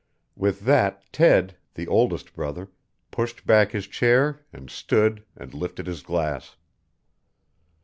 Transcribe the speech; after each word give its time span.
With 0.35 0.61
that 0.61 1.03
Ted, 1.13 1.57
the 1.75 1.87
oldest 1.87 2.33
brother, 2.33 2.71
pushed 3.11 3.45
back 3.45 3.71
his 3.71 3.85
chair 3.85 4.39
and 4.51 4.67
stood 4.67 5.23
and 5.37 5.53
lifted 5.53 5.85
his 5.85 6.01
glass. 6.01 6.55